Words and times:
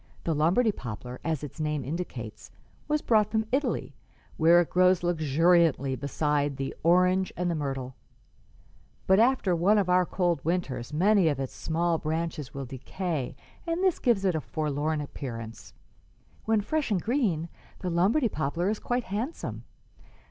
The 0.23 0.33
Lombardy 0.33 0.71
poplar, 0.71 1.19
as 1.23 1.43
its 1.43 1.59
name 1.59 1.83
indicates, 1.85 2.49
was 2.87 3.03
brought 3.03 3.29
from 3.29 3.45
Italy, 3.51 3.93
where 4.35 4.59
it 4.59 4.71
grows 4.71 5.03
luxuriantly 5.03 5.95
beside 5.95 6.57
the 6.57 6.73
orange 6.81 7.31
and 7.37 7.51
the 7.51 7.55
myrtle; 7.55 7.93
but 9.05 9.19
after 9.19 9.55
one 9.55 9.77
of 9.77 9.89
our 9.89 10.07
cold 10.07 10.43
winters 10.43 10.91
many 10.91 11.27
of 11.27 11.39
its 11.39 11.53
small 11.53 11.99
branches 11.99 12.51
will 12.51 12.65
decay, 12.65 13.35
and 13.67 13.83
this 13.83 13.99
gives 13.99 14.25
it 14.25 14.33
a 14.33 14.41
forlorn 14.41 15.01
appearance. 15.01 15.71
When 16.45 16.61
fresh 16.61 16.89
and 16.89 16.99
green, 16.99 17.47
the 17.81 17.91
Lombardy 17.91 18.27
poplar 18.29 18.69
is 18.71 18.79
quite 18.79 19.03
handsome. 19.03 19.65